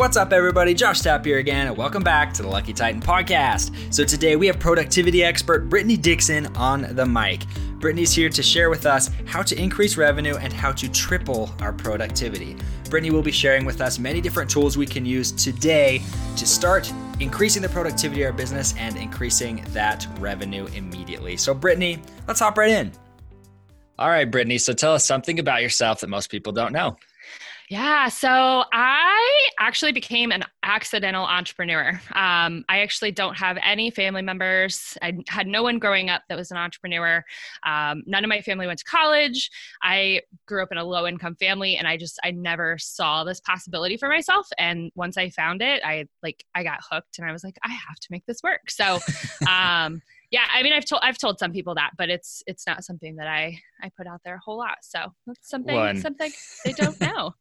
[0.00, 0.74] What's up, everybody?
[0.74, 3.92] Josh Tapp here again, and welcome back to the Lucky Titan podcast.
[3.92, 7.40] So, today we have productivity expert Brittany Dixon on the mic.
[7.80, 11.72] Brittany's here to share with us how to increase revenue and how to triple our
[11.72, 12.56] productivity.
[12.88, 16.00] Brittany will be sharing with us many different tools we can use today
[16.36, 21.36] to start increasing the productivity of our business and increasing that revenue immediately.
[21.36, 22.92] So, Brittany, let's hop right in.
[23.98, 24.58] All right, Brittany.
[24.58, 26.96] So, tell us something about yourself that most people don't know.
[27.70, 32.00] Yeah, so I actually became an accidental entrepreneur.
[32.14, 34.96] Um, I actually don't have any family members.
[35.02, 37.22] I had no one growing up that was an entrepreneur.
[37.66, 39.50] Um, none of my family went to college.
[39.82, 43.40] I grew up in a low income family, and I just I never saw this
[43.40, 44.48] possibility for myself.
[44.56, 47.68] And once I found it, I like I got hooked, and I was like, I
[47.70, 48.70] have to make this work.
[48.70, 48.98] So.
[49.48, 52.84] Um, yeah i mean i've told i've told some people that but it's it's not
[52.84, 55.96] something that i i put out there a whole lot so that's something One.
[55.96, 56.30] something
[56.66, 57.32] they don't know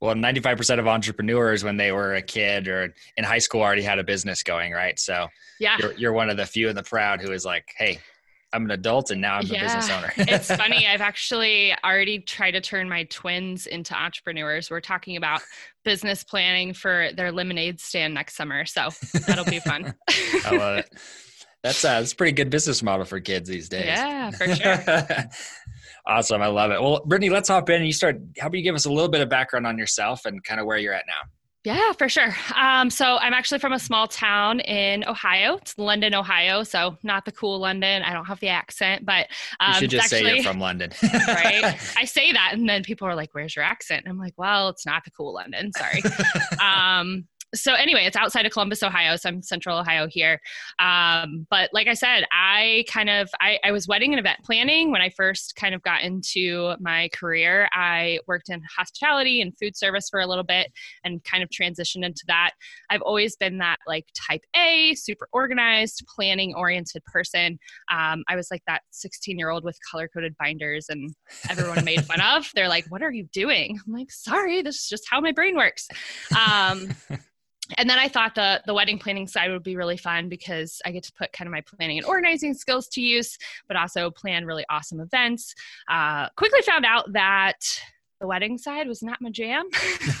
[0.00, 3.98] well 95% of entrepreneurs when they were a kid or in high school already had
[3.98, 5.26] a business going right so
[5.60, 7.98] yeah you're, you're one of the few and the proud who is like hey
[8.52, 9.60] I'm an adult and now I'm yeah.
[9.60, 10.12] a business owner.
[10.16, 10.86] it's funny.
[10.86, 14.70] I've actually already tried to turn my twins into entrepreneurs.
[14.70, 15.40] We're talking about
[15.84, 18.66] business planning for their lemonade stand next summer.
[18.66, 18.90] So
[19.26, 19.94] that'll be fun.
[20.44, 20.90] I love it.
[21.62, 23.86] That's, uh, that's a pretty good business model for kids these days.
[23.86, 24.84] Yeah, for sure.
[26.06, 26.42] Awesome.
[26.42, 26.82] I love it.
[26.82, 28.18] Well, Brittany, let's hop in and you start.
[28.38, 30.66] How about you give us a little bit of background on yourself and kind of
[30.66, 31.28] where you're at now?
[31.64, 32.34] Yeah, for sure.
[32.56, 35.58] Um, so I'm actually from a small town in Ohio.
[35.58, 36.64] It's London, Ohio.
[36.64, 38.02] So not the cool London.
[38.02, 39.28] I don't have the accent, but
[39.60, 41.62] um, you should just actually, say you're from London, right?
[41.96, 44.84] I say that, and then people are like, "Where's your accent?" I'm like, "Well, it's
[44.84, 45.70] not the cool London.
[45.72, 46.02] Sorry."
[46.60, 49.16] um, so anyway, it's outside of Columbus, Ohio.
[49.16, 50.40] So I'm central Ohio here.
[50.78, 54.90] Um, but like I said, I kind of I, I, was wedding and event planning
[54.90, 57.68] when I first kind of got into my career.
[57.72, 60.72] I worked in hospitality and food service for a little bit
[61.04, 62.52] and kind of transitioned into that.
[62.90, 67.58] I've always been that like type A, super organized, planning oriented person.
[67.90, 71.14] Um, I was like that 16 year old with color coded binders and
[71.50, 72.50] everyone made fun of.
[72.54, 75.56] They're like, "What are you doing?" I'm like, "Sorry, this is just how my brain
[75.56, 75.88] works."
[76.36, 76.88] Um,
[77.78, 80.90] and then I thought the the wedding planning side would be really fun because I
[80.90, 83.38] get to put kind of my planning and organizing skills to use,
[83.68, 85.54] but also plan really awesome events.
[85.88, 87.60] Uh, quickly found out that
[88.20, 89.64] the wedding side was not my jam.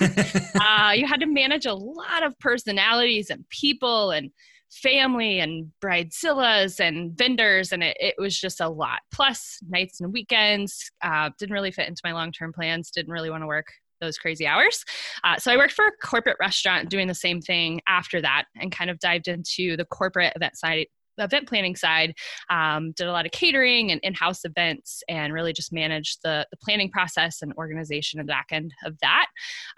[0.60, 4.30] uh, you had to manage a lot of personalities and people and
[4.72, 10.10] family and bridezillas and vendors and it, it was just a lot plus nights and
[10.14, 13.66] weekends uh, didn't really fit into my long-term plans didn't really want to work
[14.02, 14.84] those crazy hours.
[15.24, 18.70] Uh, so I worked for a corporate restaurant doing the same thing after that and
[18.70, 20.86] kind of dived into the corporate event side
[21.18, 22.14] event planning side
[22.48, 26.56] um, did a lot of catering and in-house events and really just managed the, the
[26.56, 29.26] planning process and organization and back end of that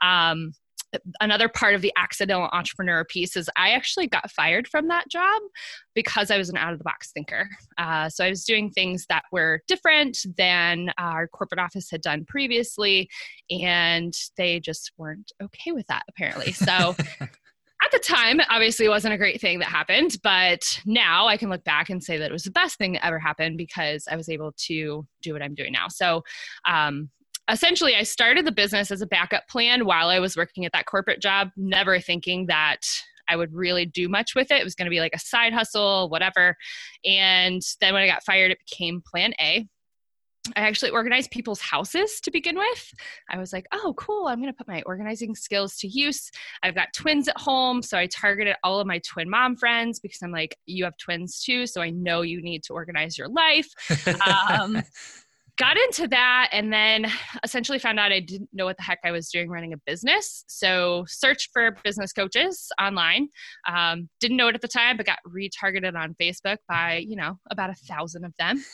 [0.00, 0.52] um,
[1.20, 5.42] another part of the accidental entrepreneur piece is I actually got fired from that job
[5.94, 7.48] because I was an out of the box thinker.
[7.78, 12.24] Uh, so I was doing things that were different than our corporate office had done
[12.24, 13.08] previously,
[13.50, 16.52] and they just weren't okay with that, apparently.
[16.52, 16.94] So
[17.84, 21.50] at the time, obviously, it wasn't a great thing that happened, but now I can
[21.50, 24.16] look back and say that it was the best thing that ever happened because I
[24.16, 25.88] was able to do what I'm doing now.
[25.88, 26.22] So,
[26.66, 27.10] um,
[27.50, 30.86] essentially, I started the business as a backup plan while I was working at that
[30.86, 32.80] corporate job, never thinking that
[33.28, 34.60] I would really do much with it.
[34.60, 36.56] It was going to be like a side hustle, whatever.
[37.04, 39.66] And then when I got fired, it became plan A.
[40.56, 42.94] I actually organized people's houses to begin with.
[43.30, 44.26] I was like, oh, cool.
[44.26, 46.30] I'm going to put my organizing skills to use.
[46.62, 47.80] I've got twins at home.
[47.80, 51.42] So I targeted all of my twin mom friends because I'm like, you have twins
[51.42, 51.66] too.
[51.66, 53.68] So I know you need to organize your life.
[54.50, 54.82] Um,
[55.56, 57.06] got into that and then
[57.44, 60.44] essentially found out I didn't know what the heck I was doing running a business.
[60.48, 63.28] So searched for business coaches online.
[63.68, 67.38] Um, didn't know it at the time, but got retargeted on Facebook by, you know,
[67.50, 68.64] about a thousand of them.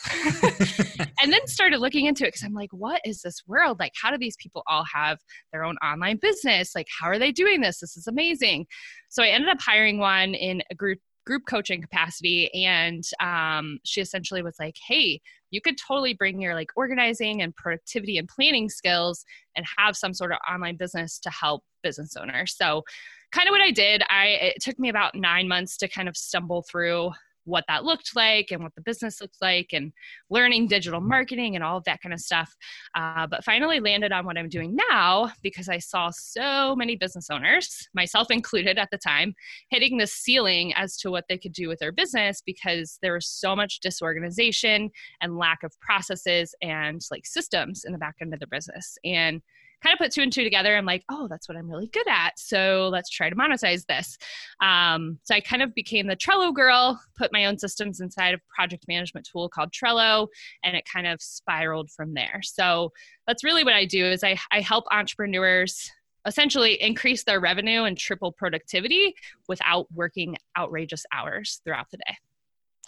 [1.21, 3.79] and then started looking into it because I'm like, what is this world?
[3.79, 5.19] Like, how do these people all have
[5.51, 6.73] their own online business?
[6.73, 7.79] Like, how are they doing this?
[7.79, 8.65] This is amazing.
[9.09, 10.99] So I ended up hiring one in a group
[11.31, 16.55] group coaching capacity and um, she essentially was like hey you could totally bring your
[16.55, 19.23] like organizing and productivity and planning skills
[19.55, 22.53] and have some sort of online business to help business owners.
[22.57, 22.83] So
[23.31, 26.17] kind of what i did i it took me about nine months to kind of
[26.17, 27.09] stumble through
[27.45, 29.91] what that looked like and what the business looks like and
[30.29, 32.55] learning digital marketing and all of that kind of stuff.
[32.95, 37.29] Uh, but finally landed on what I'm doing now because I saw so many business
[37.29, 39.33] owners, myself included at the time,
[39.69, 43.27] hitting the ceiling as to what they could do with their business because there was
[43.27, 44.89] so much disorganization
[45.21, 48.97] and lack of processes and like systems in the back end of the business.
[49.03, 49.41] And
[49.83, 50.75] kind of put two and two together.
[50.75, 52.37] I'm like, oh, that's what I'm really good at.
[52.37, 54.17] So let's try to monetize this.
[54.61, 58.39] Um, so I kind of became the Trello girl, put my own systems inside a
[58.53, 60.27] project management tool called Trello,
[60.63, 62.41] and it kind of spiraled from there.
[62.43, 62.91] So
[63.27, 65.91] that's really what I do is I, I help entrepreneurs
[66.27, 69.15] essentially increase their revenue and triple productivity
[69.47, 72.17] without working outrageous hours throughout the day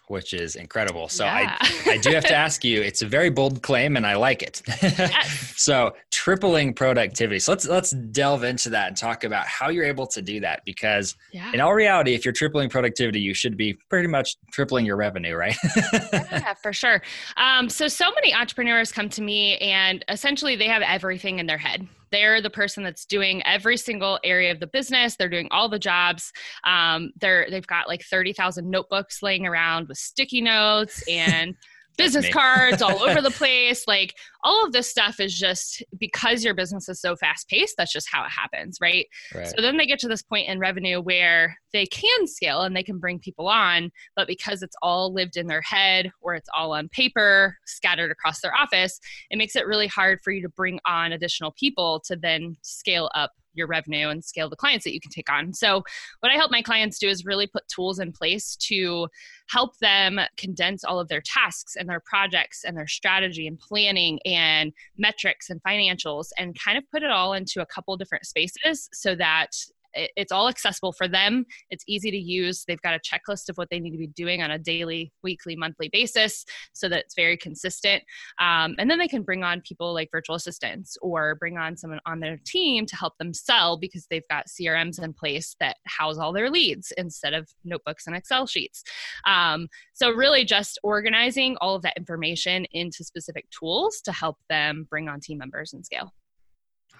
[0.07, 1.07] which is incredible.
[1.07, 1.57] So yeah.
[1.59, 4.41] I, I do have to ask you, it's a very bold claim and I like
[4.43, 4.61] it.
[4.81, 5.53] Yes.
[5.57, 7.39] so tripling productivity.
[7.39, 10.63] So let's let's delve into that and talk about how you're able to do that
[10.65, 11.51] because yeah.
[11.53, 15.35] in all reality, if you're tripling productivity, you should be pretty much tripling your revenue,
[15.35, 15.55] right?
[16.13, 17.01] yeah, for sure.
[17.37, 21.57] Um, so so many entrepreneurs come to me and essentially they have everything in their
[21.57, 25.15] head they're the person that's doing every single area of the business.
[25.15, 26.31] They're doing all the jobs.
[26.63, 31.55] Um, they're they've got like 30000 notebooks laying around with sticky notes and
[31.97, 33.85] business cards all over the place.
[33.87, 37.93] Like all of this stuff is just because your business is so fast paced, that's
[37.93, 39.07] just how it happens, right?
[39.33, 39.47] right?
[39.47, 42.83] So then they get to this point in revenue where they can scale and they
[42.83, 46.73] can bring people on, but because it's all lived in their head or it's all
[46.73, 48.99] on paper, scattered across their office,
[49.29, 53.09] it makes it really hard for you to bring on additional people to then scale
[53.15, 55.53] up your revenue and scale the clients that you can take on.
[55.53, 55.83] So,
[56.19, 59.07] what I help my clients do is really put tools in place to
[59.47, 64.19] help them condense all of their tasks and their projects and their strategy and planning
[64.25, 68.89] and metrics and financials and kind of put it all into a couple different spaces
[68.93, 69.51] so that
[69.93, 71.45] it's all accessible for them.
[71.69, 72.63] It's easy to use.
[72.65, 75.55] They've got a checklist of what they need to be doing on a daily, weekly,
[75.55, 78.03] monthly basis so that it's very consistent.
[78.39, 81.99] Um, and then they can bring on people like virtual assistants or bring on someone
[82.05, 86.17] on their team to help them sell because they've got CRMs in place that house
[86.17, 88.83] all their leads instead of notebooks and Excel sheets.
[89.27, 94.87] Um, so, really, just organizing all of that information into specific tools to help them
[94.89, 96.13] bring on team members and scale.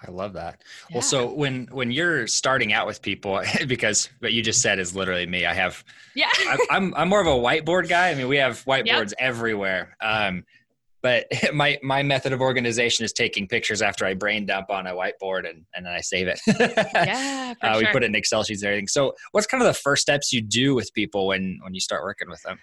[0.06, 0.62] I love that.
[0.90, 0.96] Yeah.
[0.96, 4.94] Well, so when when you're starting out with people, because what you just said is
[4.94, 5.46] literally me.
[5.46, 8.10] I have, yeah, I, am I'm, I'm more of a whiteboard guy.
[8.10, 9.14] I mean, we have whiteboards yep.
[9.18, 9.96] everywhere.
[10.00, 10.44] Um,
[11.04, 14.92] but my my method of organization is taking pictures after I brain dump on a
[14.92, 16.40] whiteboard and and then I save it.
[16.48, 17.82] yeah, uh, sure.
[17.82, 18.88] we put it in Excel sheets and everything.
[18.88, 22.02] So, what's kind of the first steps you do with people when when you start
[22.02, 22.58] working with them?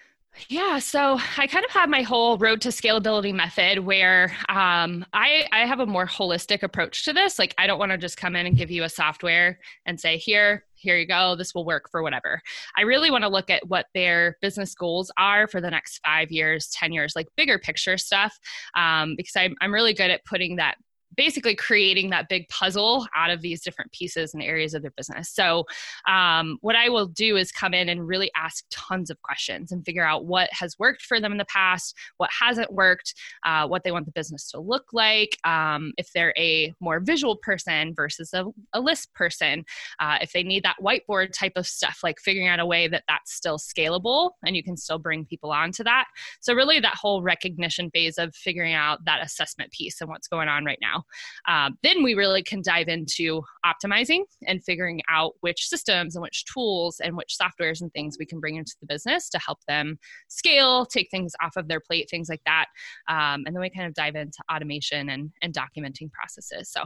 [0.47, 5.45] Yeah, so I kind of have my whole road to scalability method where um, I,
[5.51, 7.37] I have a more holistic approach to this.
[7.37, 10.17] Like, I don't want to just come in and give you a software and say,
[10.17, 12.41] here, here you go, this will work for whatever.
[12.75, 16.31] I really want to look at what their business goals are for the next five
[16.31, 18.39] years, 10 years, like bigger picture stuff,
[18.75, 20.75] um, because I'm, I'm really good at putting that
[21.15, 25.29] basically creating that big puzzle out of these different pieces and areas of their business.
[25.29, 25.65] So,
[26.07, 29.85] um, what I will do is come in and really ask tons of questions and
[29.85, 33.13] figure out what has worked for them in the past, what hasn't worked,
[33.45, 37.35] uh, what they want the business to look like, um, if they're a more visual
[37.37, 39.65] person versus a, a list person,
[39.99, 43.03] uh, if they need that whiteboard type of stuff, like figuring out a way that
[43.07, 46.05] that's still scalable and you can still bring people onto that.
[46.39, 50.47] So, really, that whole recognition phase of figuring out that assessment piece and what's going
[50.47, 51.00] on right now.
[51.47, 56.45] Um, then we really can dive into optimizing and figuring out which systems and which
[56.45, 59.97] tools and which softwares and things we can bring into the business to help them
[60.27, 62.65] scale, take things off of their plate, things like that.
[63.07, 66.69] Um, and then we kind of dive into automation and, and documenting processes.
[66.69, 66.85] So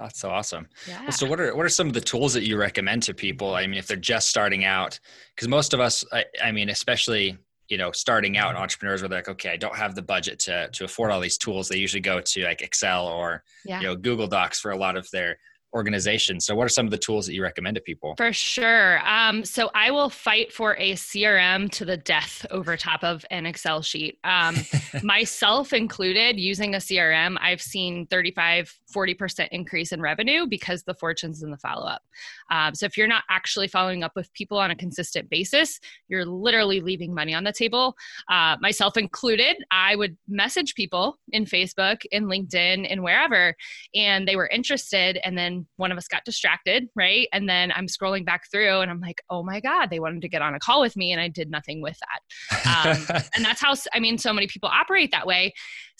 [0.00, 0.66] that's so awesome.
[0.88, 1.10] Yeah.
[1.10, 3.54] So what are what are some of the tools that you recommend to people?
[3.54, 4.98] I mean, if they're just starting out,
[5.34, 7.36] because most of us, I, I, mean, especially
[7.70, 10.84] you know starting out entrepreneurs were like okay i don't have the budget to to
[10.84, 13.80] afford all these tools they usually go to like excel or yeah.
[13.80, 15.38] you know google docs for a lot of their
[15.74, 16.40] organization.
[16.40, 18.14] So, what are some of the tools that you recommend to people?
[18.16, 19.06] For sure.
[19.06, 23.46] Um, so, I will fight for a CRM to the death over top of an
[23.46, 24.18] Excel sheet.
[24.24, 24.56] Um,
[25.02, 31.42] myself included, using a CRM, I've seen 35, 40% increase in revenue because the fortune's
[31.42, 32.02] in the follow up.
[32.50, 35.78] Um, so, if you're not actually following up with people on a consistent basis,
[36.08, 37.96] you're literally leaving money on the table.
[38.30, 43.54] Uh, myself included, I would message people in Facebook, in LinkedIn, and wherever,
[43.94, 45.18] and they were interested.
[45.24, 47.28] And then one of us got distracted, right?
[47.32, 50.28] And then I'm scrolling back through and I'm like, oh my God, they wanted to
[50.28, 53.10] get on a call with me and I did nothing with that.
[53.10, 55.52] Um, and that's how, I mean, so many people operate that way.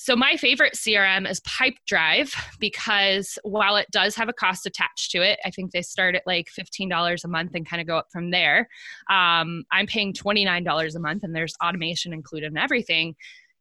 [0.03, 5.19] So my favorite CRM is Pipedrive because while it does have a cost attached to
[5.21, 8.07] it, I think they start at like $15 a month and kind of go up
[8.11, 8.61] from there.
[9.11, 13.15] Um, I'm paying $29 a month and there's automation included in everything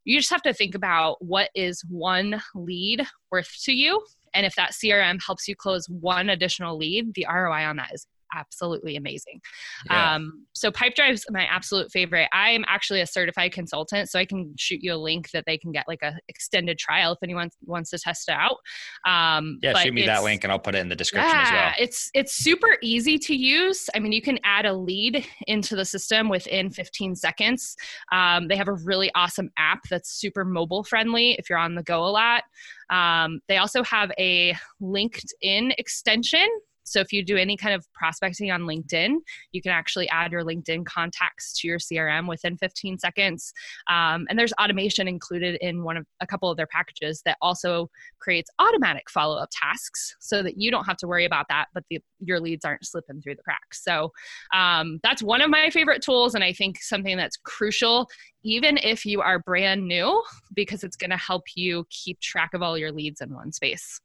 [0.06, 4.02] you just have to think about what is one lead worth to you
[4.34, 8.08] and if that CRM helps you close one additional lead, the ROI on that is
[8.34, 9.42] absolutely amazing.
[9.90, 10.16] Yeah.
[10.16, 12.28] Um, so Pipedrive's my absolute favorite.
[12.34, 15.58] I am actually a certified consultant, so I can shoot you a link that they
[15.58, 18.58] can get like a extended trial if anyone wants to test it out.
[19.06, 21.52] Um, yeah, shoot me that link and I'll put it in the description yeah, as
[21.52, 21.74] well.
[21.80, 23.90] It's it's super easy to use.
[23.96, 27.76] I mean, you can add a lead into the system within 15 seconds.
[28.12, 31.84] Um, they have a really awesome app that's super mobile friendly if you're on the
[31.84, 32.44] go a lot.
[32.90, 36.48] Um, they also have a LinkedIn extension
[36.90, 39.16] so if you do any kind of prospecting on LinkedIn,
[39.52, 43.54] you can actually add your LinkedIn contacts to your CRM within 15 seconds.
[43.90, 47.90] Um, and there's automation included in one of a couple of their packages that also
[48.20, 52.00] creates automatic follow-up tasks so that you don't have to worry about that, but the,
[52.20, 53.84] your leads aren't slipping through the cracks.
[53.84, 54.12] So
[54.54, 58.08] um, that's one of my favorite tools, and I think something that's crucial
[58.44, 62.62] even if you are brand new because it's going to help you keep track of
[62.62, 64.00] all your leads in one space.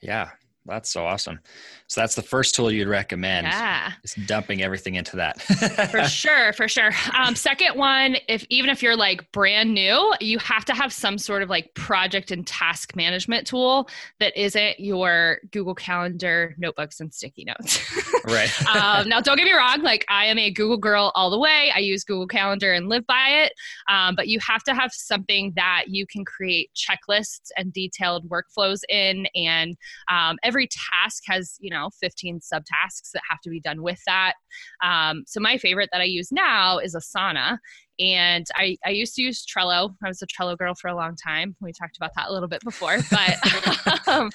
[0.00, 0.30] Yeah,
[0.66, 1.40] that's so awesome.
[1.88, 3.46] So that's the first tool you'd recommend.
[3.46, 3.92] Yeah.
[4.02, 5.40] Just dumping everything into that.
[5.90, 6.90] for sure, for sure.
[7.16, 11.16] Um, second one, if even if you're like brand new, you have to have some
[11.18, 17.12] sort of like project and task management tool that isn't your Google Calendar, notebooks, and
[17.14, 17.80] sticky notes.
[18.26, 18.50] right.
[18.74, 19.82] um, now, don't get me wrong.
[19.82, 21.70] Like I am a Google girl all the way.
[21.74, 23.52] I use Google Calendar and live by it.
[23.88, 28.80] Um, but you have to have something that you can create checklists and detailed workflows
[28.88, 29.76] in, and
[30.10, 30.68] um, every every
[31.02, 34.34] task has you know 15 subtasks that have to be done with that.
[34.82, 37.58] Um, so my favorite that i use now is asana
[37.98, 39.94] and I, I used to use Trello.
[40.04, 41.56] I was a Trello girl for a long time.
[41.60, 44.30] We talked about that a little bit before, but um,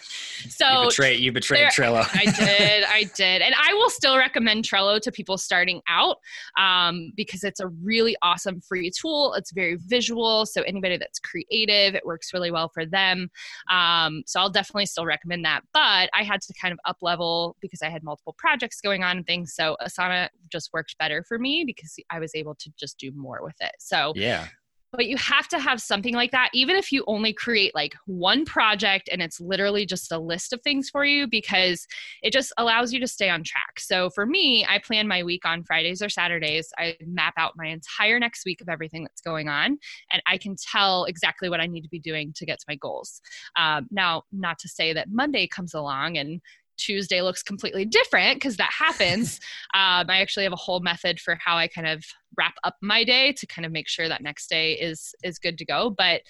[0.49, 2.07] so you betrayed, you betrayed there, Trello.
[2.13, 6.17] I did, I did, and I will still recommend Trello to people starting out
[6.57, 9.33] um, because it's a really awesome free tool.
[9.35, 13.29] It's very visual, so anybody that's creative, it works really well for them.
[13.69, 15.61] Um, so I'll definitely still recommend that.
[15.73, 19.17] But I had to kind of up level because I had multiple projects going on
[19.17, 19.53] and things.
[19.55, 23.39] So Asana just worked better for me because I was able to just do more
[23.41, 23.75] with with it.
[23.79, 24.47] So, yeah.
[24.93, 28.43] But you have to have something like that, even if you only create like one
[28.43, 31.87] project and it's literally just a list of things for you, because
[32.21, 33.79] it just allows you to stay on track.
[33.79, 36.73] So for me, I plan my week on Fridays or Saturdays.
[36.77, 39.77] I map out my entire next week of everything that's going on,
[40.11, 42.75] and I can tell exactly what I need to be doing to get to my
[42.75, 43.21] goals.
[43.57, 46.41] Um, now, not to say that Monday comes along and
[46.81, 49.39] Tuesday looks completely different because that happens.
[49.73, 52.03] um, I actually have a whole method for how I kind of
[52.37, 55.57] wrap up my day to kind of make sure that next day is is good
[55.57, 55.89] to go.
[55.89, 56.21] But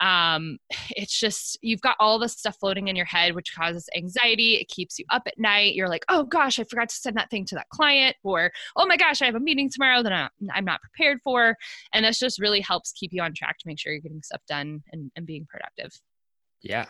[0.00, 0.58] um,
[0.90, 4.54] it's just you've got all this stuff floating in your head, which causes anxiety.
[4.54, 5.74] It keeps you up at night.
[5.74, 8.86] You're like, oh gosh, I forgot to send that thing to that client, or oh
[8.86, 11.56] my gosh, I have a meeting tomorrow that I'm, not prepared for,
[11.92, 14.42] and this just really helps keep you on track to make sure you're getting stuff
[14.46, 15.92] done and, and being productive.
[16.62, 16.86] Yeah,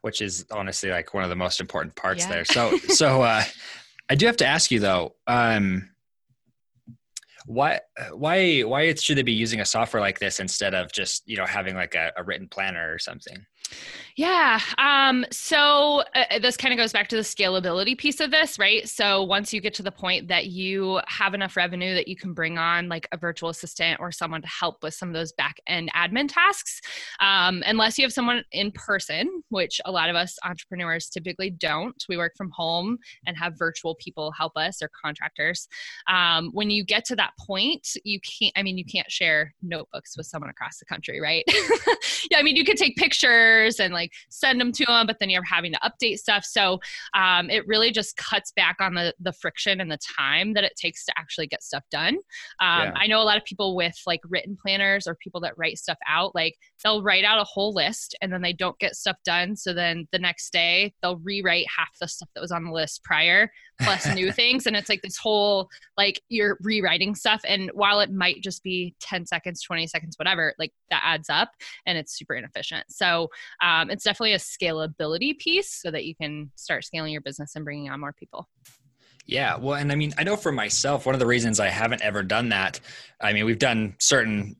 [0.00, 2.30] which is honestly like one of the most important parts yeah.
[2.30, 2.44] there.
[2.44, 3.42] So, so uh,
[4.10, 5.90] I do have to ask you though, um,
[7.46, 7.80] why,
[8.12, 11.44] why, why should they be using a software like this instead of just you know
[11.44, 13.44] having like a, a written planner or something?
[14.16, 14.60] Yeah.
[14.78, 18.60] Um, so uh, uh this kind of goes back to the scalability piece of this,
[18.60, 18.88] right?
[18.88, 22.32] So once you get to the point that you have enough revenue that you can
[22.32, 25.56] bring on like a virtual assistant or someone to help with some of those back
[25.66, 26.80] end admin tasks,
[27.18, 32.04] um, unless you have someone in person, which a lot of us entrepreneurs typically don't.
[32.08, 35.66] We work from home and have virtual people help us or contractors.
[36.08, 40.16] Um, when you get to that point, you can't, I mean, you can't share notebooks
[40.16, 41.44] with someone across the country, right?
[42.30, 45.30] yeah, I mean, you could take pictures and like send them to them, but then
[45.30, 46.44] you're having to update stuff.
[46.44, 46.80] So
[47.14, 50.72] um, it really just cuts back on the the friction and the time that it
[50.76, 52.14] takes to actually get stuff done.
[52.60, 52.92] Um, yeah.
[52.96, 55.98] I know a lot of people with like written planners or people that write stuff
[56.08, 59.56] out, like they'll write out a whole list and then they don't get stuff done.
[59.56, 63.02] So then the next day they'll rewrite half the stuff that was on the list
[63.04, 63.50] prior
[63.80, 64.66] plus new things.
[64.66, 67.42] And it's like this whole like you're rewriting stuff.
[67.46, 71.50] And while it might just be 10 seconds, 20 seconds, whatever, like that adds up
[71.86, 72.84] and it's super inefficient.
[72.88, 73.28] So
[73.62, 77.64] um, it's definitely a scalability piece so that you can start scaling your business and
[77.64, 78.48] bringing on more people.
[79.26, 82.02] Yeah, well, and I mean, I know for myself, one of the reasons I haven't
[82.02, 82.78] ever done that,
[83.20, 84.56] I mean, we've done certain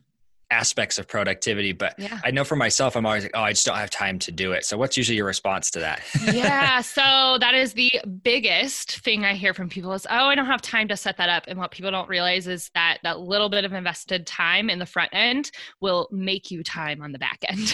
[0.54, 2.20] aspects of productivity but yeah.
[2.24, 4.52] i know for myself i'm always like oh i just don't have time to do
[4.52, 4.64] it.
[4.64, 6.02] So what's usually your response to that?
[6.32, 7.90] Yeah so that is the
[8.22, 11.28] biggest thing i hear from people is oh i don't have time to set that
[11.28, 11.44] up.
[11.48, 14.86] And what people don't realize is that that little bit of invested time in the
[14.86, 17.72] front end will make you time on the back end.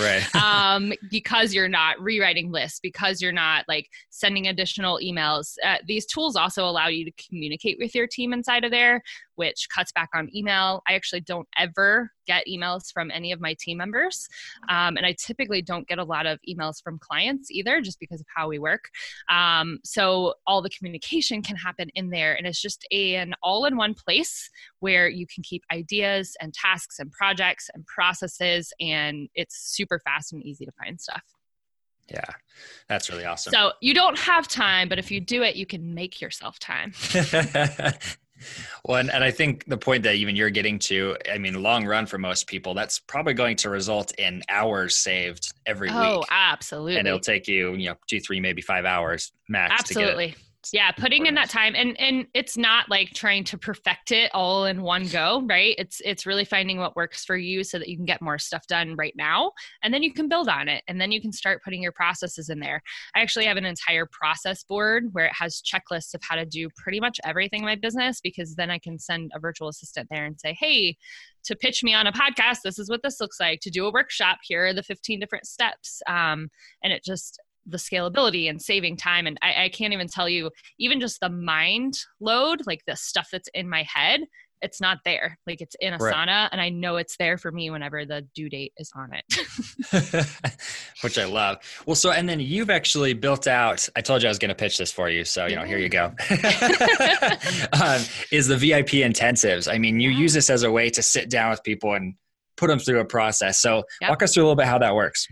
[0.00, 0.26] Right.
[0.40, 6.06] Um, because you're not rewriting lists because you're not like sending additional emails uh, these
[6.06, 9.02] tools also allow you to communicate with your team inside of there
[9.40, 10.82] which cuts back on email.
[10.86, 14.28] I actually don't ever get emails from any of my team members.
[14.68, 18.20] Um, and I typically don't get a lot of emails from clients either, just because
[18.20, 18.90] of how we work.
[19.30, 22.34] Um, so all the communication can happen in there.
[22.34, 26.52] And it's just a, an all in one place where you can keep ideas and
[26.52, 28.74] tasks and projects and processes.
[28.78, 31.22] And it's super fast and easy to find stuff.
[32.10, 32.24] Yeah,
[32.88, 33.52] that's really awesome.
[33.52, 36.92] So you don't have time, but if you do it, you can make yourself time.
[38.84, 41.86] well, and, and I think the point that even you're getting to, I mean, long
[41.86, 46.08] run for most people, that's probably going to result in hours saved every oh, week.
[46.08, 46.98] Oh, absolutely.
[46.98, 49.74] And it'll take you, you know, two, three, maybe five hours max.
[49.80, 50.34] Absolutely
[50.72, 54.66] yeah putting in that time and and it's not like trying to perfect it all
[54.66, 55.74] in one go right?
[55.78, 58.66] It's it's really finding what works for you so that you can get more stuff
[58.66, 59.52] done right now
[59.82, 62.48] and then you can build on it and then you can start putting your processes
[62.48, 62.82] in there.
[63.14, 66.68] I actually have an entire process board where it has checklists of how to do
[66.76, 70.24] pretty much everything in my business because then i can send a virtual assistant there
[70.24, 70.96] and say hey
[71.42, 73.92] to pitch me on a podcast this is what this looks like to do a
[73.92, 76.50] workshop here are the 15 different steps um,
[76.82, 77.40] and it just
[77.70, 79.26] the scalability and saving time.
[79.26, 83.28] And I, I can't even tell you, even just the mind load, like the stuff
[83.32, 84.22] that's in my head,
[84.62, 85.38] it's not there.
[85.46, 86.48] Like it's in Asana, right.
[86.52, 89.24] and I know it's there for me whenever the due date is on it.
[91.02, 91.58] Which I love.
[91.86, 93.88] Well, so and then you've actually built out.
[93.96, 95.78] I told you I was going to pitch this for you, so you know, here
[95.78, 96.06] you go.
[97.72, 99.72] um, is the VIP intensives?
[99.72, 102.14] I mean, you use this as a way to sit down with people and
[102.56, 103.60] put them through a process.
[103.60, 104.10] So yep.
[104.10, 105.26] walk us through a little bit how that works.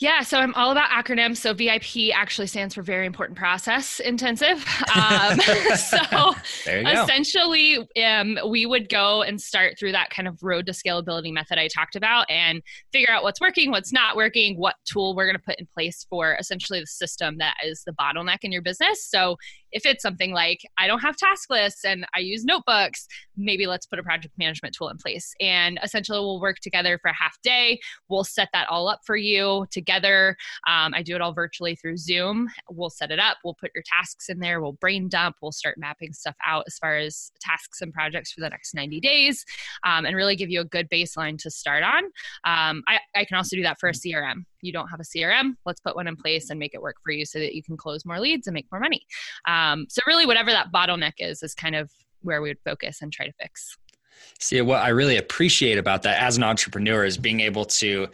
[0.00, 1.36] Yeah, so I'm all about acronyms.
[1.36, 4.64] So VIP actually stands for Very Important Process Intensive.
[4.94, 5.40] Um,
[5.76, 6.34] so
[6.66, 11.58] essentially, um, we would go and start through that kind of road to scalability method
[11.58, 15.36] I talked about and figure out what's working, what's not working, what tool we're going
[15.36, 19.04] to put in place for essentially the system that is the bottleneck in your business.
[19.04, 19.36] So
[19.74, 23.86] if it's something like I don't have task lists and I use notebooks, maybe let's
[23.86, 25.34] put a project management tool in place.
[25.40, 27.80] And essentially, we'll work together for a half day.
[28.08, 30.36] We'll set that all up for you together.
[30.68, 32.48] Um, I do it all virtually through Zoom.
[32.70, 33.38] We'll set it up.
[33.44, 34.62] We'll put your tasks in there.
[34.62, 35.36] We'll brain dump.
[35.42, 39.00] We'll start mapping stuff out as far as tasks and projects for the next 90
[39.00, 39.44] days
[39.84, 42.04] um, and really give you a good baseline to start on.
[42.44, 45.52] Um, I, I can also do that for a CRM you don't have a CRM,
[45.66, 47.76] let's put one in place and make it work for you so that you can
[47.76, 49.02] close more leads and make more money.
[49.46, 51.90] Um, Um, so, really, whatever that bottleneck is, is kind of
[52.20, 53.76] where we would focus and try to fix.
[54.38, 58.08] See, what I really appreciate about that as an entrepreneur is being able to,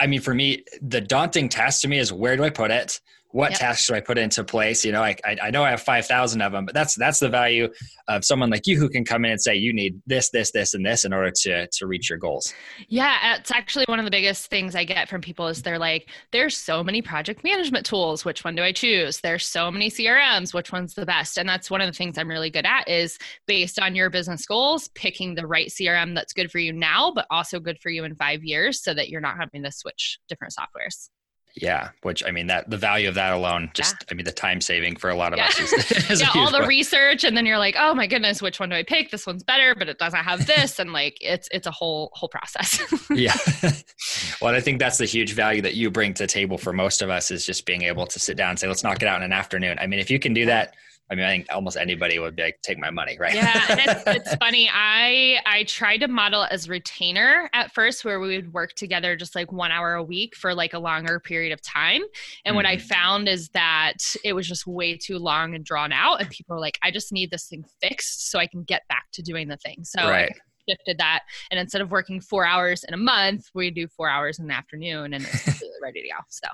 [0.00, 3.00] I mean, for me, the daunting task to me is where do I put it?
[3.34, 3.58] What yep.
[3.58, 4.84] tasks do I put into place?
[4.84, 7.28] You know, I, I, I know I have 5,000 of them, but that's, that's the
[7.28, 7.68] value
[8.06, 10.72] of someone like you who can come in and say, you need this, this, this,
[10.72, 12.54] and this in order to, to reach your goals.
[12.86, 13.34] Yeah.
[13.34, 16.56] It's actually one of the biggest things I get from people is they're like, there's
[16.56, 18.24] so many project management tools.
[18.24, 19.18] Which one do I choose?
[19.20, 20.54] There's so many CRMs.
[20.54, 21.36] Which one's the best?
[21.36, 23.18] And that's one of the things I'm really good at is
[23.48, 27.26] based on your business goals, picking the right CRM that's good for you now, but
[27.30, 30.54] also good for you in five years so that you're not having to switch different
[30.54, 31.08] softwares.
[31.56, 34.06] Yeah, which I mean that the value of that alone, just yeah.
[34.10, 35.46] I mean the time saving for a lot of yeah.
[35.46, 35.72] us is,
[36.10, 38.74] is yeah, all the research, and then you're like, oh my goodness, which one do
[38.74, 39.12] I pick?
[39.12, 42.28] This one's better, but it doesn't have this, and like it's it's a whole whole
[42.28, 42.80] process.
[43.10, 43.36] yeah,
[44.42, 47.02] well, I think that's the huge value that you bring to the table for most
[47.02, 49.18] of us is just being able to sit down and say, let's knock it out
[49.18, 49.78] in an afternoon.
[49.80, 50.74] I mean, if you can do that
[51.10, 53.34] I mean, I think almost anybody would be like, take my money, right?
[53.34, 54.70] Yeah, and it's, it's funny.
[54.72, 59.34] I I tried to model as retainer at first, where we would work together just
[59.34, 62.02] like one hour a week for like a longer period of time.
[62.44, 62.56] And mm-hmm.
[62.56, 62.86] what I mm-hmm.
[62.86, 66.60] found is that it was just way too long and drawn out, and people were
[66.60, 69.58] like, I just need this thing fixed so I can get back to doing the
[69.58, 69.84] thing.
[69.84, 70.30] So right.
[70.30, 74.08] I shifted that, and instead of working four hours in a month, we do four
[74.08, 76.16] hours in the afternoon, and it's completely ready to go.
[76.30, 76.48] So.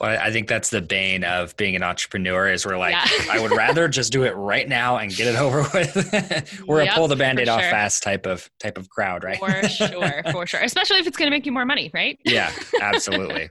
[0.00, 3.32] Well, I think that's the bane of being an entrepreneur is we're like, yeah.
[3.32, 6.64] I would rather just do it right now and get it over with.
[6.66, 9.38] we're yep, a pull the band-aid off fast type of type of crowd, right?
[9.38, 10.60] For sure, for sure.
[10.60, 12.18] Especially if it's gonna make you more money, right?
[12.24, 13.50] yeah, absolutely.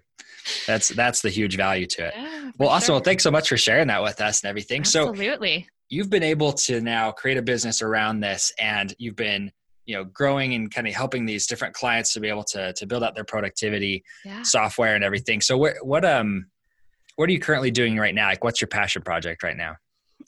[0.65, 2.13] that's that's the huge value to it.
[2.17, 2.87] Yeah, well, awesome.
[2.87, 2.95] Sure.
[2.95, 4.81] Well, thanks so much for sharing that with us and everything.
[4.81, 5.61] Absolutely.
[5.61, 9.51] So you've been able to now create a business around this and you've been
[9.89, 12.85] you know growing and kind of helping these different clients to be able to to
[12.85, 14.43] build out their productivity yeah.
[14.43, 16.45] software and everything so what what um
[17.15, 19.75] what are you currently doing right now like what's your passion project right now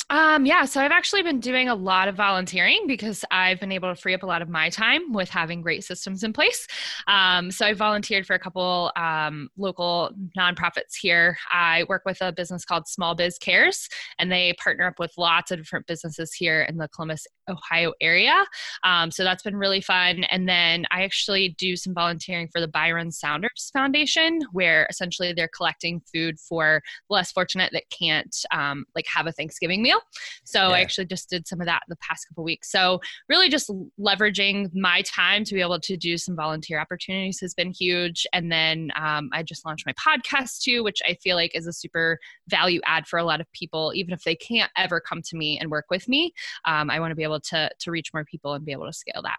[0.09, 3.93] um, yeah, so I've actually been doing a lot of volunteering because I've been able
[3.93, 6.67] to free up a lot of my time with having great systems in place.
[7.07, 11.37] Um, so I volunteered for a couple um, local nonprofits here.
[11.51, 13.87] I work with a business called Small Biz Cares,
[14.19, 18.45] and they partner up with lots of different businesses here in the Columbus, Ohio area.
[18.83, 20.23] Um, so that's been really fun.
[20.25, 25.49] And then I actually do some volunteering for the Byron Sounders Foundation, where essentially they're
[25.55, 29.99] collecting food for the less fortunate that can't um, like have a Thanksgiving meal.
[30.43, 30.75] So yeah.
[30.75, 32.71] I actually just did some of that the past couple weeks.
[32.71, 37.53] So really just leveraging my time to be able to do some volunteer opportunities has
[37.53, 38.25] been huge.
[38.33, 41.73] And then um, I just launched my podcast too, which I feel like is a
[41.73, 45.35] super value add for a lot of people, even if they can't ever come to
[45.35, 46.33] me and work with me.
[46.65, 48.93] Um, I want to be able to to reach more people and be able to
[48.93, 49.37] scale that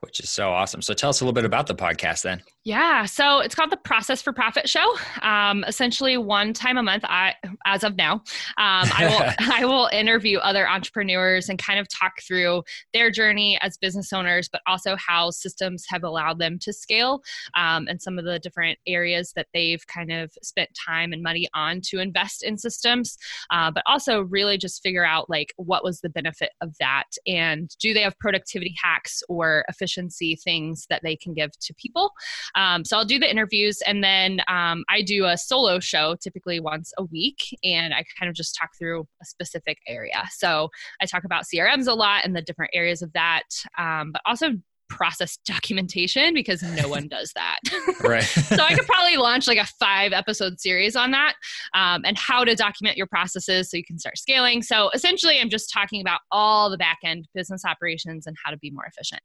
[0.00, 0.80] which is so awesome.
[0.80, 2.42] So tell us a little bit about the podcast then.
[2.64, 4.94] Yeah, so it's called the Process for Profit Show.
[5.22, 7.34] Um, essentially, one time a month, I,
[7.66, 8.22] as of now, um,
[8.56, 12.62] I will I will interview other entrepreneurs and kind of talk through
[12.94, 17.22] their journey as business owners, but also how systems have allowed them to scale
[17.56, 21.48] um, and some of the different areas that they've kind of spent time and money
[21.54, 23.16] on to invest in systems,
[23.50, 27.74] uh, but also really just figure out like what was the benefit of that and
[27.80, 32.12] do they have productivity hacks or efficiency efficiency things that they can give to people.
[32.54, 36.60] Um, so I'll do the interviews and then um, I do a solo show typically
[36.60, 40.24] once a week and I kind of just talk through a specific area.
[40.32, 40.68] So
[41.00, 43.44] I talk about CRMs a lot and the different areas of that,
[43.78, 44.52] um, but also
[44.88, 47.58] process documentation because no one does that.
[48.02, 48.22] right.
[48.22, 51.34] so I could probably launch like a five episode series on that
[51.74, 54.62] um, and how to document your processes so you can start scaling.
[54.62, 58.58] So essentially, I'm just talking about all the back end business operations and how to
[58.58, 59.22] be more efficient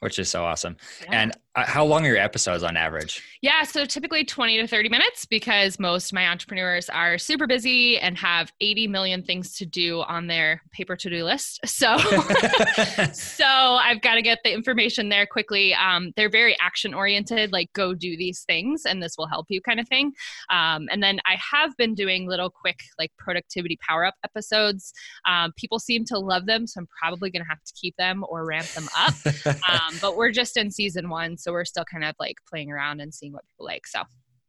[0.00, 0.76] which is so awesome.
[1.02, 1.22] Yeah.
[1.22, 1.32] And
[1.66, 3.22] how long are your episodes on average?
[3.40, 7.98] Yeah, so typically 20 to 30 minutes because most of my entrepreneurs are super busy
[7.98, 11.60] and have 80 million things to do on their paper to-do list.
[11.78, 11.96] So
[13.12, 15.74] so I've got to get the information there quickly.
[15.74, 19.60] Um, they're very action oriented, like go do these things and this will help you
[19.60, 20.12] kind of thing.
[20.50, 24.92] Um, and then I have been doing little quick like productivity power up episodes.
[25.28, 28.24] Um, people seem to love them, so I'm probably going to have to keep them
[28.28, 29.14] or ramp them up.
[29.68, 33.00] Um, but we're just in season one, so we're still kind of like playing around
[33.00, 33.86] and seeing what people like.
[33.86, 34.02] So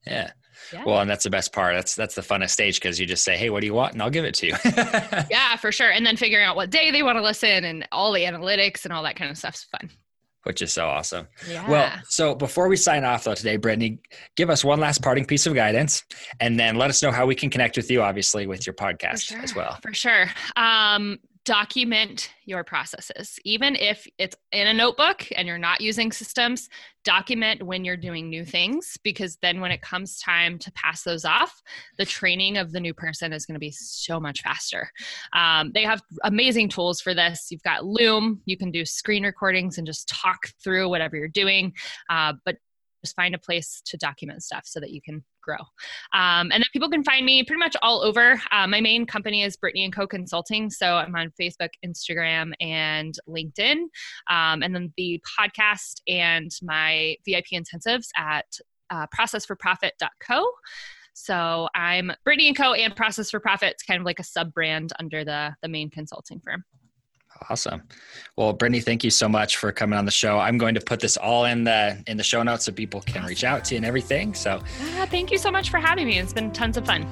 [0.06, 0.32] yeah.
[0.74, 0.84] yeah.
[0.86, 1.76] Well, and that's the best part.
[1.76, 4.02] That's that's the funnest stage because you just say, "Hey, what do you want?" and
[4.02, 4.56] I'll give it to you.
[5.30, 5.92] yeah, for sure.
[5.92, 8.94] And then figuring out what day they want to listen and all the analytics and
[8.94, 9.90] all that kind of stuff's fun.
[10.44, 11.28] Which is so awesome.
[11.50, 11.70] Yeah.
[11.70, 14.00] Well, so before we sign off though today, Brittany,
[14.38, 16.04] give us one last parting piece of guidance,
[16.40, 19.24] and then let us know how we can connect with you, obviously, with your podcast
[19.24, 19.40] sure.
[19.40, 19.78] as well.
[19.84, 20.28] For sure.
[20.56, 23.40] Um, document your processes.
[23.44, 26.70] Even if it's in a notebook and you're not using systems,
[27.04, 31.26] document when you're doing new things because then when it comes time to pass those
[31.26, 31.60] off,
[31.98, 34.92] the training of the new person is going to be so much faster.
[35.34, 37.48] Um, they have amazing tools for this.
[37.50, 41.74] You've got Loom, you can do screen recordings and just talk through whatever you're doing.
[42.12, 42.58] Uh, but
[43.04, 45.58] just find a place to document stuff so that you can grow.
[46.14, 48.40] Um, and then people can find me pretty much all over.
[48.52, 53.16] Uh, my main company is Brittany and Co Consulting, so I'm on Facebook, Instagram, and
[53.28, 53.84] LinkedIn.
[54.30, 58.46] Um, and then the podcast and my VIP intensives at
[58.92, 60.52] uh, processforprofit.co.
[61.14, 62.74] So I'm Brittany and Co.
[62.74, 63.72] and Process for Profit.
[63.72, 66.64] It's kind of like a sub brand under the the main consulting firm.
[67.50, 67.84] Awesome.
[68.36, 70.40] Well, Brittany, thank you so much for coming on the show.
[70.40, 73.24] I'm going to put this all in the in the show notes so people can
[73.26, 74.34] reach out to you and everything.
[74.34, 74.62] So,
[74.98, 76.20] ah, thank you so much for having me.
[76.20, 77.08] It's been tons of fun.